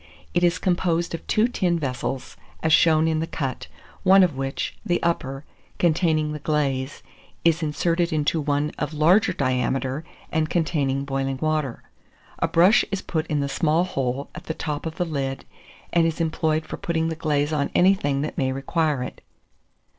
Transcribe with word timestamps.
It 0.33 0.43
is 0.43 0.57
composed 0.57 1.13
of 1.13 1.27
two 1.27 1.47
tin 1.47 1.77
vessels, 1.77 2.35
as 2.63 2.73
shown 2.73 3.07
in 3.07 3.19
the 3.19 3.27
cut, 3.27 3.67
one 4.01 4.23
of 4.23 4.35
which, 4.35 4.75
the 4.83 4.99
upper, 5.03 5.45
containing 5.77 6.31
the 6.31 6.39
glaze, 6.39 7.03
is 7.45 7.61
inserted 7.61 8.11
into 8.11 8.41
one 8.41 8.71
of 8.79 8.95
larger 8.95 9.31
diameter 9.31 10.03
and 10.31 10.49
containing 10.49 11.05
boiling 11.05 11.37
water. 11.37 11.83
A 12.39 12.47
brush 12.47 12.83
is 12.89 13.03
put 13.03 13.27
in 13.27 13.41
the 13.41 13.47
small 13.47 13.83
hole 13.83 14.31
at 14.33 14.45
the 14.45 14.55
top 14.55 14.87
of 14.87 14.95
the 14.95 15.05
lid, 15.05 15.45
and 15.93 16.07
is 16.07 16.19
employed 16.19 16.65
for 16.65 16.77
putting 16.77 17.09
the 17.09 17.15
glaze 17.15 17.53
on 17.53 17.69
anything 17.75 18.21
that 18.21 18.39
may 18.39 18.51
require 18.51 19.03
it. 19.03 19.21